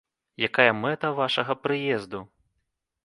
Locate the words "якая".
0.47-0.71